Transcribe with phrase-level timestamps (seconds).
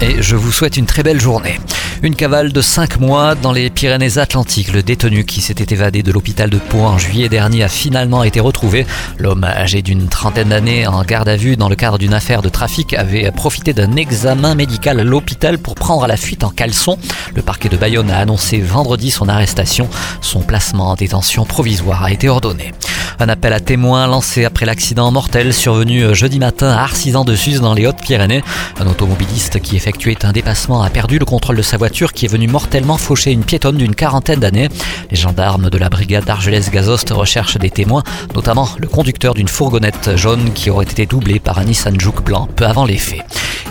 [0.00, 1.58] Et je vous souhaite une très belle journée.
[2.02, 4.72] Une cavale de 5 mois dans les Pyrénées-Atlantiques.
[4.72, 8.38] Le détenu qui s'était évadé de l'hôpital de Pau en juillet dernier a finalement été
[8.38, 8.86] retrouvé.
[9.18, 12.50] L'homme âgé d'une trentaine d'années en garde à vue dans le cadre d'une affaire de
[12.50, 16.98] trafic avait profité d'un examen médical à l'hôpital pour prendre la fuite en caleçon.
[17.34, 19.88] Le parquet de Bayonne a annoncé vendredi son arrestation.
[20.20, 22.72] Son placement en détention provisoire a été ordonné.
[23.18, 27.86] Un appel à témoins lancé après l'accident mortel survenu jeudi matin à Arcisan-de-Sus dans les
[27.86, 28.42] Hautes-Pyrénées.
[28.78, 32.28] Un automobiliste qui effectuait un dépassement a perdu le contrôle de sa voiture qui est
[32.28, 34.68] venue mortellement faucher une piétonne d'une quarantaine d'années.
[35.12, 38.02] Les gendarmes de la brigade d'Argelès-Gazost recherchent des témoins,
[38.34, 42.48] notamment le conducteur d'une fourgonnette jaune qui aurait été doublé par un Nissan Juke blanc
[42.56, 43.22] peu avant les faits.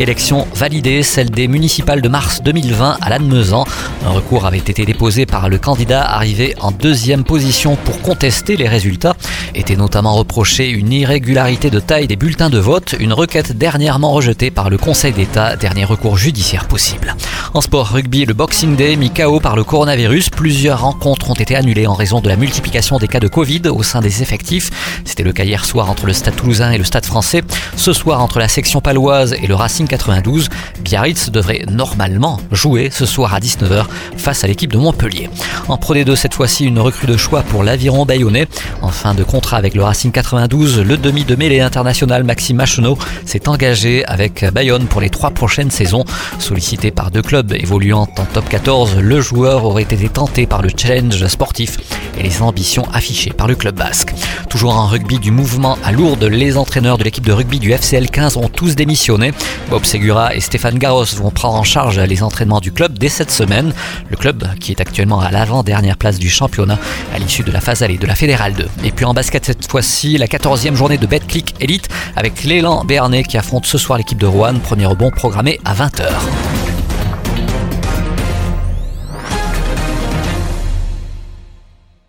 [0.00, 3.64] Élection validée, celle des municipales de mars 2020 à Lannemezan.
[4.04, 8.66] Un recours avait été déposé par le candidat arrivé en deuxième position pour contester les
[8.66, 9.14] résultats.
[9.54, 14.50] Était notamment reproché une irrégularité de taille des bulletins de vote, une requête dernièrement rejetée
[14.50, 17.14] par le Conseil d'État, dernier recours judiciaire possible.
[17.54, 20.28] En sport rugby, le Boxing Day mis KO par le coronavirus.
[20.28, 23.84] Plusieurs rencontres ont été annulées en raison de la multiplication des cas de Covid au
[23.84, 24.72] sein des effectifs.
[25.04, 27.42] C'était le cas hier soir entre le Stade toulousain et le Stade français.
[27.76, 29.54] Ce soir entre la section paloise et le
[29.84, 30.48] Racing 92.
[30.80, 33.84] Biarritz devrait normalement jouer ce soir à 19h
[34.16, 35.28] face à l'équipe de Montpellier.
[35.68, 38.46] En Pro D2 cette fois-ci une recrue de choix pour l'aviron bayonnais.
[38.82, 42.98] En fin de contrat avec le Racing 92, le demi de mêlée international Maxime Macheneau
[43.26, 46.04] s'est engagé avec Bayonne pour les trois prochaines saisons.
[46.38, 50.70] Sollicité par deux clubs évoluant en top 14, le joueur aurait été tenté par le
[50.76, 51.78] challenge sportif
[52.18, 54.14] et les ambitions affichées par le club basque.
[54.48, 58.10] Toujours en rugby du mouvement à Lourdes, les entraîneurs de l'équipe de rugby du FCL
[58.10, 59.32] 15 ont tous démissionné.
[59.74, 63.32] Bob Segura et Stéphane Garros vont prendre en charge les entraînements du club dès cette
[63.32, 63.74] semaine.
[64.08, 66.78] Le club qui est actuellement à l'avant-dernière place du championnat
[67.12, 68.68] à l'issue de la phase allée de la Fédérale 2.
[68.84, 73.24] Et puis en basket cette fois-ci, la 14e journée de Betclic Elite avec l'élan béarnais
[73.24, 74.54] qui affronte ce soir l'équipe de Rouen.
[74.62, 76.04] Premier rebond programmé à 20h.